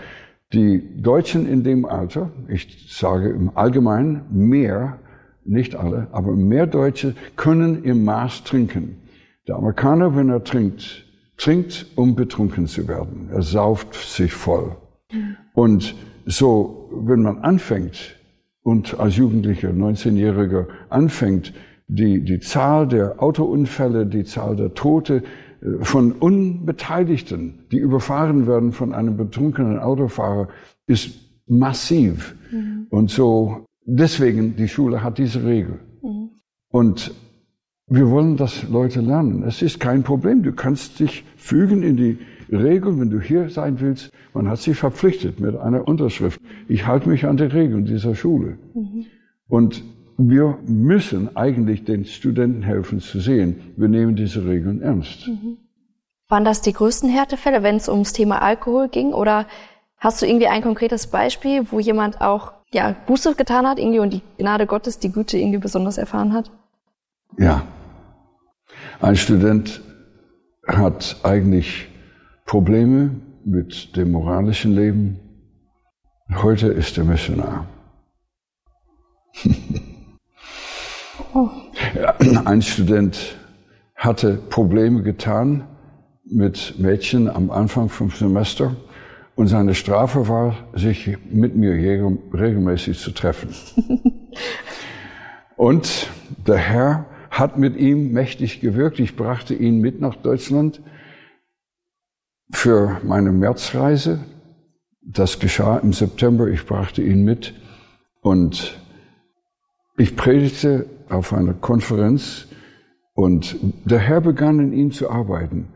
[0.51, 4.99] Die Deutschen in dem Alter, ich sage im Allgemeinen mehr
[5.47, 8.97] nicht alle, aber mehr Deutsche können im Maß trinken.
[9.47, 11.05] Der Amerikaner, wenn er trinkt,
[11.37, 13.29] trinkt, um betrunken zu werden.
[13.31, 14.75] Er sauft sich voll.
[15.53, 18.17] Und so, wenn man anfängt
[18.63, 21.53] und als Jugendlicher, 19-Jähriger anfängt,
[21.87, 25.23] die, die Zahl der Autounfälle, die Zahl der Tote
[25.61, 30.49] äh, von Unbeteiligten, die überfahren werden von einem betrunkenen Autofahrer,
[30.85, 32.35] ist massiv.
[32.51, 32.87] Mhm.
[32.89, 35.79] Und so deswegen, die Schule hat diese Regel.
[36.03, 36.29] Mhm.
[36.69, 37.11] Und
[37.87, 39.43] wir wollen, dass Leute lernen.
[39.43, 40.43] Es ist kein Problem.
[40.43, 42.17] Du kannst dich fügen in die
[42.51, 44.11] Regeln, wenn du hier sein willst.
[44.33, 46.39] Man hat sich verpflichtet mit einer Unterschrift.
[46.67, 48.57] Ich halte mich an die Regeln dieser Schule.
[48.73, 49.05] Mhm.
[49.47, 49.83] Und
[50.17, 55.27] wir müssen eigentlich den Studenten helfen zu sehen, wir nehmen diese Regeln ernst.
[55.27, 55.57] Mhm.
[56.27, 59.13] Waren das die größten Härtefälle, wenn es ums Thema Alkohol ging?
[59.13, 59.45] Oder
[59.97, 64.13] hast du irgendwie ein konkretes Beispiel, wo jemand auch ja, Buße getan hat irgendwie und
[64.13, 66.51] die Gnade Gottes, die Güte irgendwie besonders erfahren hat?
[67.37, 67.63] Ja.
[69.01, 69.81] Ein Student
[70.67, 71.87] hat eigentlich
[72.45, 75.19] Probleme mit dem moralischen Leben.
[76.41, 77.65] Heute ist er Missionar.
[81.33, 81.49] oh.
[82.45, 83.37] Ein Student
[83.95, 85.67] hatte Probleme getan
[86.25, 88.75] mit Mädchen am Anfang vom Semester
[89.37, 91.73] und seine Strafe war, sich mit mir
[92.33, 93.49] regelmäßig zu treffen.
[95.55, 96.09] und
[96.47, 98.99] der Herr hat mit ihm mächtig gewirkt.
[98.99, 100.81] Ich brachte ihn mit nach Deutschland
[102.51, 104.21] für meine Märzreise.
[105.03, 106.47] Das geschah im September.
[106.47, 107.53] Ich brachte ihn mit
[108.21, 108.81] und
[109.97, 112.47] ich predigte auf einer Konferenz
[113.13, 115.67] und der Herr begann in ihm zu arbeiten.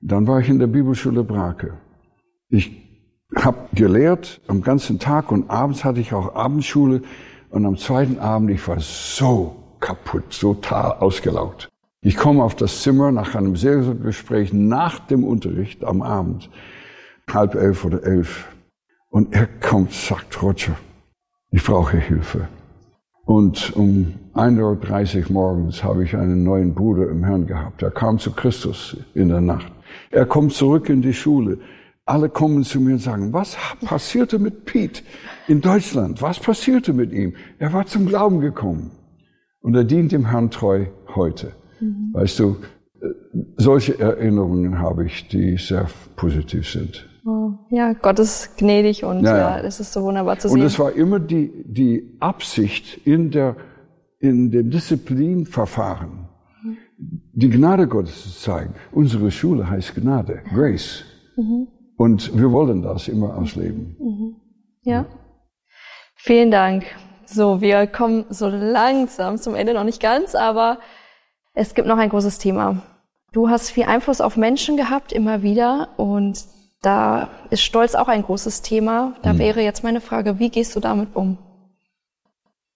[0.00, 1.74] Dann war ich in der Bibelschule Brake.
[2.48, 2.83] Ich
[3.36, 7.02] habe gelehrt am ganzen Tag und abends hatte ich auch Abendschule
[7.50, 11.68] und am zweiten Abend, ich war so kaputt, so total ausgelaugt.
[12.00, 16.50] Ich komme auf das Zimmer nach einem Seelsorgegespräch nach dem Unterricht am Abend,
[17.32, 18.46] halb elf oder elf.
[19.08, 20.76] Und er kommt, sagt Roger,
[21.50, 22.48] ich brauche Hilfe.
[23.24, 27.82] Und um 1.30 Uhr morgens habe ich einen neuen Bruder im Herrn gehabt.
[27.82, 29.72] Er kam zu Christus in der Nacht.
[30.10, 31.58] Er kommt zurück in die Schule.
[32.06, 35.02] Alle kommen zu mir und sagen, was passierte mit Pete
[35.48, 36.20] in Deutschland?
[36.20, 37.34] Was passierte mit ihm?
[37.58, 38.90] Er war zum Glauben gekommen.
[39.60, 41.52] Und er dient dem Herrn treu heute.
[41.80, 42.10] Mhm.
[42.12, 42.56] Weißt du,
[43.00, 43.06] äh,
[43.56, 47.08] solche Erinnerungen habe ich, die sehr positiv sind.
[47.24, 50.60] Oh, ja, Gott ist gnädig und ja, ja, das ist so wunderbar zu sehen.
[50.60, 53.56] Und es war immer die, die Absicht in der,
[54.18, 56.28] in dem Disziplinverfahren,
[56.62, 56.76] mhm.
[57.32, 58.74] die Gnade Gottes zu zeigen.
[58.92, 61.04] Unsere Schule heißt Gnade, Grace.
[61.36, 61.68] Mhm.
[61.96, 63.96] Und wir wollen das immer ausleben.
[63.98, 64.36] Mhm.
[64.82, 65.06] Ja.
[66.16, 66.84] Vielen Dank.
[67.26, 70.78] So, wir kommen so langsam zum Ende, noch nicht ganz, aber
[71.54, 72.82] es gibt noch ein großes Thema.
[73.32, 76.44] Du hast viel Einfluss auf Menschen gehabt, immer wieder, und
[76.82, 79.14] da ist Stolz auch ein großes Thema.
[79.22, 79.38] Da mhm.
[79.38, 81.38] wäre jetzt meine Frage, wie gehst du damit um?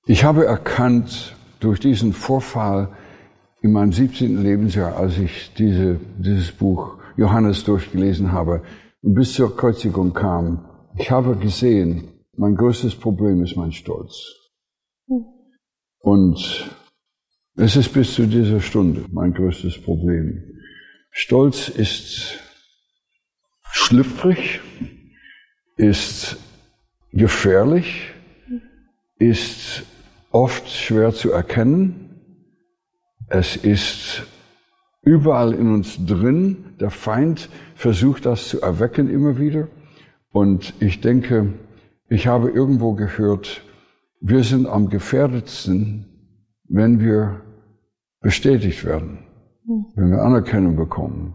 [0.06, 2.88] Ich habe erkannt durch diesen Vorfall
[3.60, 4.42] in meinem 17.
[4.42, 8.62] Lebensjahr, als ich diese, dieses Buch Johannes durchgelesen habe,
[9.02, 14.14] bis zur Kreuzigung kam, ich habe gesehen, mein größtes Problem ist mein Stolz.
[16.00, 16.70] Und
[17.56, 20.42] es ist bis zu dieser Stunde mein größtes Problem.
[21.10, 22.38] Stolz ist
[23.62, 24.60] schlüpfrig,
[25.76, 26.36] ist
[27.12, 28.12] gefährlich,
[29.18, 29.82] ist
[30.30, 32.20] oft schwer zu erkennen.
[33.28, 34.22] Es ist
[35.08, 36.76] überall in uns drin.
[36.80, 39.68] Der Feind versucht das zu erwecken immer wieder.
[40.30, 41.54] Und ich denke,
[42.08, 43.62] ich habe irgendwo gehört,
[44.20, 46.04] wir sind am gefährdetsten,
[46.68, 47.40] wenn wir
[48.20, 49.18] bestätigt werden,
[49.94, 51.34] wenn wir Anerkennung bekommen.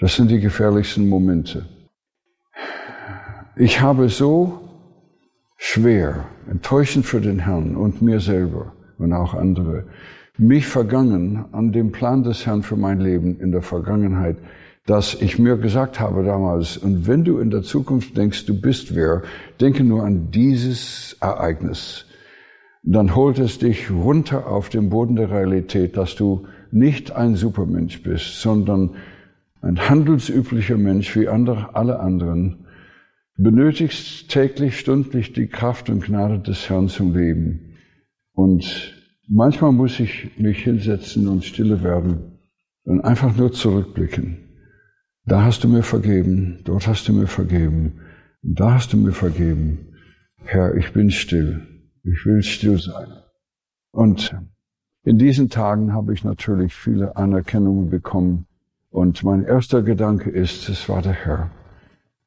[0.00, 1.66] Das sind die gefährlichsten Momente.
[3.56, 4.60] Ich habe so
[5.56, 9.84] schwer, enttäuschend für den Herrn und mir selber und auch andere,
[10.38, 14.36] mich vergangen an dem Plan des Herrn für mein Leben in der Vergangenheit,
[14.86, 18.94] dass ich mir gesagt habe damals, und wenn du in der Zukunft denkst, du bist
[18.94, 19.22] wer,
[19.60, 22.06] denke nur an dieses Ereignis.
[22.82, 28.02] Dann holt es dich runter auf den Boden der Realität, dass du nicht ein Supermensch
[28.02, 28.90] bist, sondern
[29.60, 32.66] ein handelsüblicher Mensch wie andere, alle anderen,
[33.36, 37.74] benötigst täglich, stündlich die Kraft und Gnade des Herrn zum Leben.
[38.32, 38.95] Und
[39.28, 42.38] manchmal muss ich mich hinsetzen und stille werden
[42.84, 44.38] und einfach nur zurückblicken.
[45.24, 48.00] Da hast du mir vergeben, dort hast du mir vergeben,
[48.42, 49.94] da hast du mir vergeben.
[50.44, 51.66] Herr, ich bin still,
[52.04, 53.08] ich will still sein.
[53.90, 54.36] Und
[55.02, 58.46] in diesen Tagen habe ich natürlich viele Anerkennungen bekommen.
[58.90, 61.50] Und mein erster Gedanke ist, es war der Herr.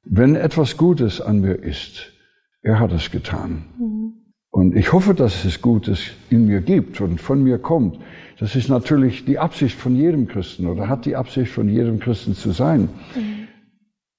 [0.03, 2.13] Wenn etwas Gutes an mir ist,
[2.61, 3.65] er hat es getan.
[3.79, 4.18] Mhm.
[4.59, 7.97] Und ich hoffe, dass es Gutes in mir gibt und von mir kommt.
[8.39, 12.33] Das ist natürlich die Absicht von jedem Christen oder hat die Absicht von jedem Christen
[12.33, 12.89] zu sein.
[13.15, 13.47] Mhm.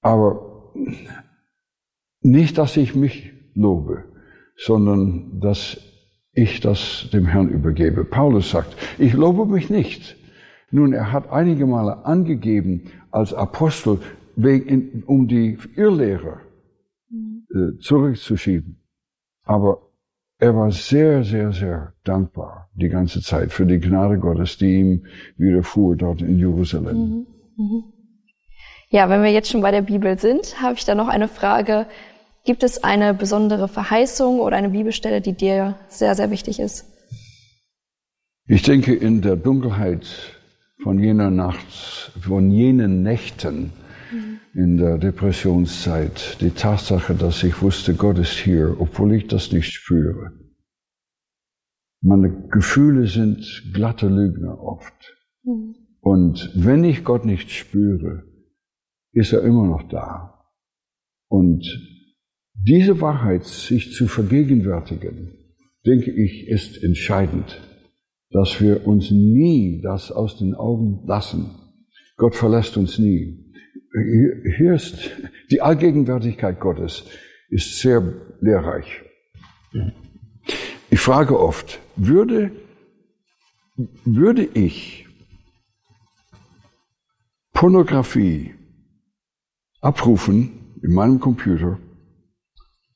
[0.01, 0.73] Aber
[2.21, 4.05] nicht, dass ich mich lobe,
[4.57, 5.77] sondern dass
[6.33, 8.03] ich das dem Herrn übergebe.
[8.03, 10.17] Paulus sagt, ich lobe mich nicht.
[10.71, 13.99] Nun, er hat einige Male angegeben als Apostel,
[15.05, 16.41] um die Irrlehrer
[17.53, 18.81] äh, zurückzuschieben.
[19.43, 19.90] Aber
[20.41, 25.05] er war sehr, sehr, sehr dankbar die ganze Zeit für die Gnade Gottes, die ihm
[25.37, 26.97] widerfuhr dort in Jerusalem.
[26.97, 27.27] Mhm.
[27.57, 27.83] Mhm.
[28.89, 31.85] Ja, wenn wir jetzt schon bei der Bibel sind, habe ich da noch eine Frage.
[32.43, 36.85] Gibt es eine besondere Verheißung oder eine Bibelstelle, die dir sehr, sehr wichtig ist?
[38.47, 40.07] Ich denke, in der Dunkelheit
[40.81, 43.73] von jener Nacht, von jenen Nächten.
[44.53, 49.71] In der Depressionszeit, die Tatsache, dass ich wusste, Gott ist hier, obwohl ich das nicht
[49.71, 50.31] spüre.
[52.01, 55.15] Meine Gefühle sind glatte Lügner oft.
[55.43, 55.75] Mhm.
[56.01, 58.23] Und wenn ich Gott nicht spüre,
[59.13, 60.51] ist er immer noch da.
[61.29, 61.63] Und
[62.53, 65.33] diese Wahrheit sich zu vergegenwärtigen,
[65.85, 67.61] denke ich, ist entscheidend,
[68.31, 71.51] dass wir uns nie das aus den Augen lassen.
[72.17, 73.40] Gott verlässt uns nie.
[73.93, 75.11] Hier ist
[75.49, 77.05] die Allgegenwärtigkeit Gottes
[77.49, 78.01] ist sehr
[78.39, 79.01] lehrreich.
[80.89, 82.51] Ich frage oft, würde,
[84.05, 85.07] würde ich
[87.53, 88.55] Pornografie
[89.81, 91.77] abrufen in meinem Computer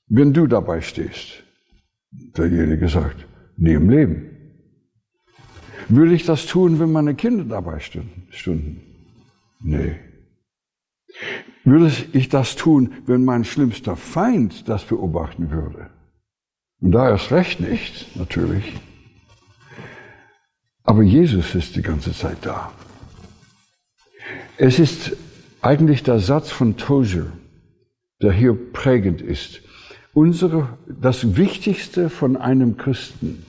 [0.07, 1.43] wenn du dabei stehst,
[2.11, 3.25] derjenige sagt,
[3.57, 4.31] nie im Leben.
[5.89, 8.81] Würde ich das tun, wenn meine Kinder dabei stünden?
[9.59, 9.95] Nee.
[11.63, 15.89] Würde ich das tun, wenn mein schlimmster Feind das beobachten würde?
[16.81, 18.73] Und da erst recht nicht, natürlich.
[20.83, 22.71] Aber Jesus ist die ganze Zeit da.
[24.57, 25.15] Es ist
[25.61, 27.25] eigentlich der Satz von Tozer,
[28.21, 29.61] der hier prägend ist
[30.15, 33.45] unsere, das Wichtigste von einem Christen,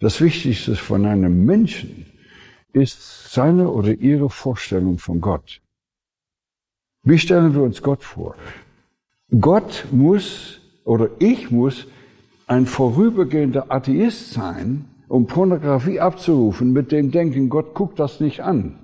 [0.00, 2.06] das Wichtigste von einem Menschen
[2.72, 5.60] ist seine oder ihre Vorstellung von Gott.
[7.02, 8.34] Wie stellen wir uns Gott vor?
[9.40, 11.86] Gott muss oder ich muss
[12.46, 18.78] ein vorübergehender Atheist sein, um Pornografie abzurufen, mit dem Denken, Gott guckt das nicht an.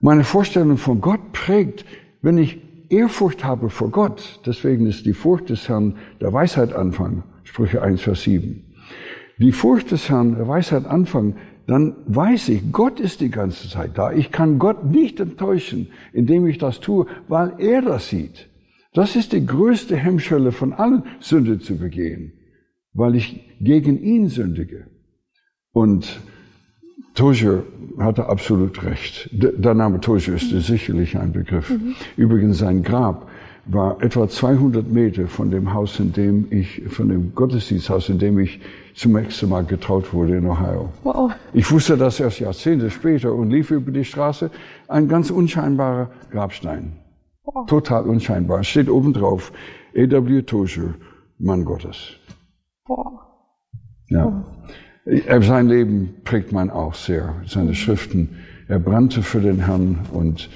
[0.00, 1.84] Meine Vorstellung von Gott prägt,
[2.22, 7.22] wenn ich Ehrfurcht habe vor Gott, deswegen ist die Furcht des Herrn der Weisheit Anfang,
[7.44, 8.74] Sprüche 1, Vers 7.
[9.38, 13.96] Die Furcht des Herrn der Weisheit Anfang, dann weiß ich, Gott ist die ganze Zeit
[13.96, 14.12] da.
[14.12, 18.48] Ich kann Gott nicht enttäuschen, indem ich das tue, weil er das sieht.
[18.94, 22.32] Das ist die größte Hemmschwelle von allen, Sünde zu begehen,
[22.92, 24.86] weil ich gegen ihn sündige.
[25.72, 26.20] Und
[27.14, 27.62] Tozer
[27.98, 29.30] hatte absolut recht.
[29.32, 30.60] Der Name Tozer ist mhm.
[30.60, 31.70] sicherlich ein Begriff.
[31.70, 31.94] Mhm.
[32.16, 33.28] Übrigens, sein Grab
[33.64, 38.38] war etwa 200 Meter von dem Haus, in dem ich, von dem Gottesdiensthaus, in dem
[38.38, 38.60] ich
[38.94, 40.90] zum ersten Mal getraut wurde in Ohio.
[41.02, 41.32] Wow.
[41.52, 44.50] Ich wusste das erst Jahrzehnte später und lief über die Straße.
[44.88, 46.98] Ein ganz unscheinbarer Grabstein.
[47.44, 47.66] Wow.
[47.66, 48.62] Total unscheinbar.
[48.64, 49.52] Steht oben drauf,
[49.96, 50.42] A.W.
[50.42, 50.94] Tozer,
[51.38, 52.16] Mann Gottes.
[52.86, 53.20] Wow.
[54.08, 54.44] Ja.
[55.40, 58.36] Sein Leben prägt man auch sehr, seine Schriften.
[58.68, 60.48] Er brannte für den Herrn und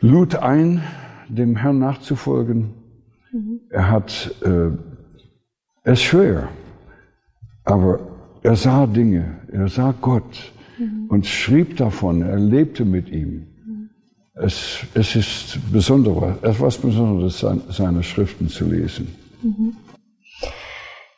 [0.00, 0.82] lud ein,
[1.28, 2.74] dem Herrn nachzufolgen.
[3.32, 3.60] Mhm.
[3.70, 4.70] Er hat äh,
[5.82, 6.48] es schwer,
[7.64, 8.00] aber
[8.42, 11.06] er sah Dinge, er sah Gott mhm.
[11.08, 13.48] und schrieb davon, er lebte mit ihm.
[14.34, 19.14] es, es ist besonderer, etwas Besonderes, seine Schriften zu lesen.
[19.42, 19.76] Mhm.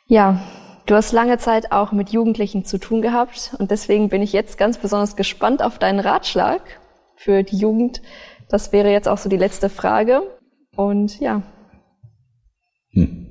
[0.07, 0.41] Ja,
[0.85, 4.57] du hast lange Zeit auch mit Jugendlichen zu tun gehabt und deswegen bin ich jetzt
[4.57, 6.61] ganz besonders gespannt auf deinen Ratschlag
[7.15, 8.01] für die Jugend.
[8.49, 10.21] Das wäre jetzt auch so die letzte Frage.
[10.75, 11.41] Und ja.
[12.91, 13.26] Hm.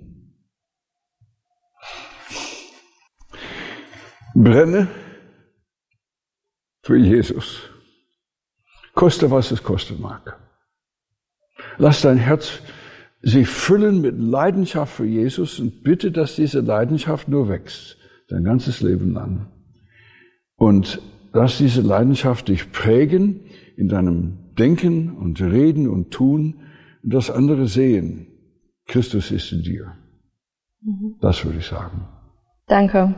[4.36, 4.88] Brenne
[6.82, 7.70] für Jesus.
[8.94, 10.38] Koste, was es kosten mag.
[11.78, 12.60] Lass dein Herz
[13.22, 17.96] sich füllen mit Leidenschaft für Jesus und bitte, dass diese Leidenschaft nur wächst,
[18.28, 19.50] dein ganzes Leben lang.
[20.56, 21.00] Und
[21.32, 23.40] lass diese Leidenschaft dich prägen
[23.76, 26.60] in deinem Denken und Reden und Tun
[27.02, 28.26] und das andere sehen.
[28.86, 29.96] Christus ist in dir.
[30.82, 31.16] Mhm.
[31.20, 32.06] Das würde ich sagen.
[32.66, 33.14] Danke.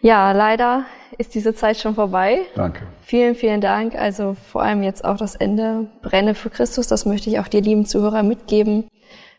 [0.00, 0.84] Ja, leider
[1.18, 2.40] ist diese Zeit schon vorbei.
[2.54, 2.82] Danke.
[3.02, 3.94] Vielen, vielen Dank.
[3.94, 5.88] Also vor allem jetzt auch das Ende.
[6.02, 6.86] Brenne für Christus.
[6.88, 8.88] Das möchte ich auch dir, lieben Zuhörer, mitgeben.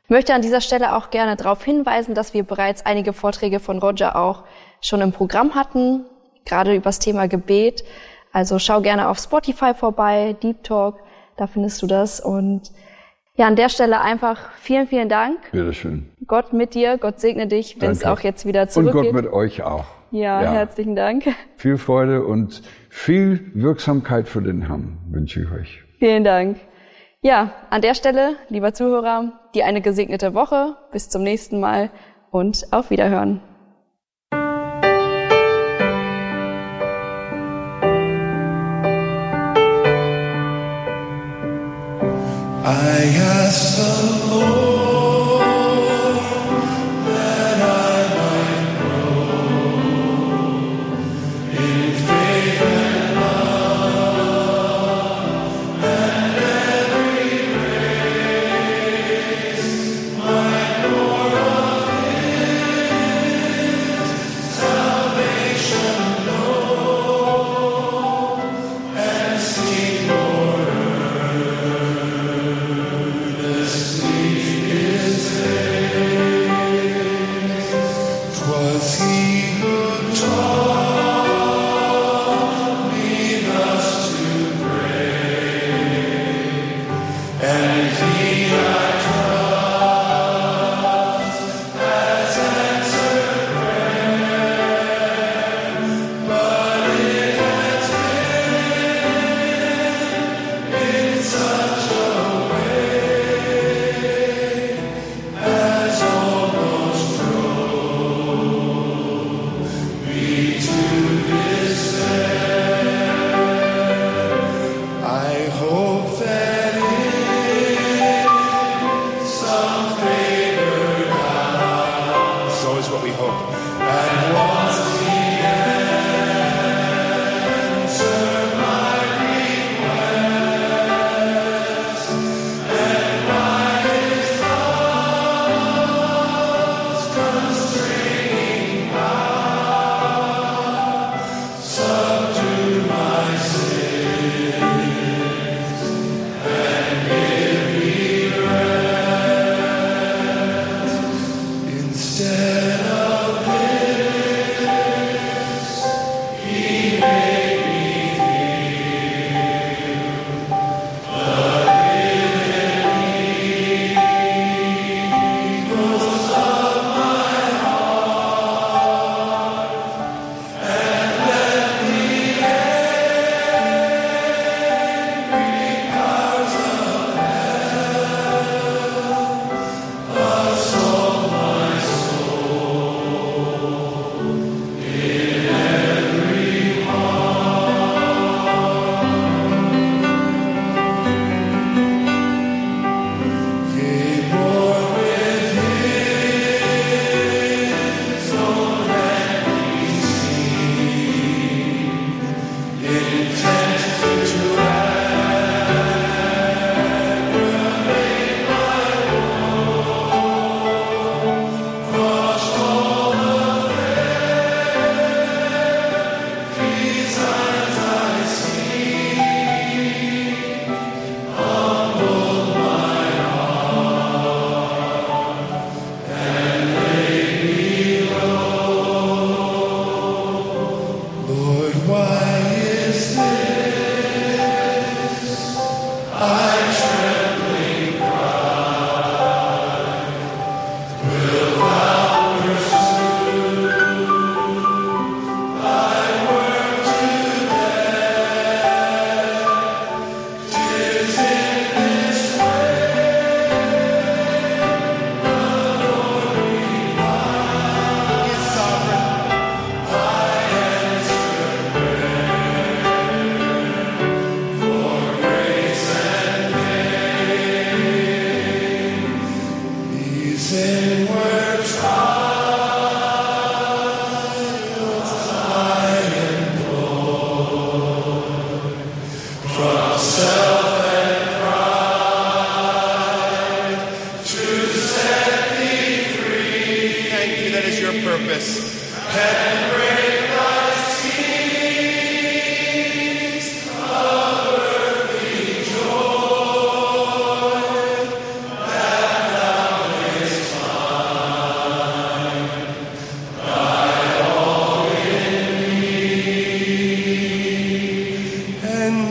[0.04, 3.78] Ich möchte an dieser Stelle auch gerne darauf hinweisen, dass wir bereits einige Vorträge von
[3.80, 4.46] Roger auch
[4.80, 6.06] schon im Programm hatten,
[6.46, 7.84] gerade über das Thema Gebet.
[8.32, 11.00] Also schau gerne auf Spotify vorbei, Deep Talk,
[11.36, 12.22] da findest du das.
[12.22, 12.72] Und
[13.38, 15.38] ja, an der Stelle einfach vielen, vielen Dank.
[15.52, 16.10] Bitteschön.
[16.26, 18.96] Gott mit dir, Gott segne dich, wenn es auch jetzt wieder zurückgeht.
[18.96, 19.86] Und Gott mit euch auch.
[20.12, 21.26] Ja, ja, herzlichen Dank.
[21.58, 25.84] Viel Freude und viel Wirksamkeit für den Herrn wünsche ich euch.
[26.00, 26.58] Vielen Dank.
[27.22, 30.76] Ja, an der Stelle, lieber Zuhörer, dir eine gesegnete Woche.
[30.92, 31.92] Bis zum nächsten Mal
[32.32, 33.42] und auf Wiederhören.
[42.70, 44.67] I ask the Lord.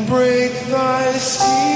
[0.06, 1.75] Break thy seas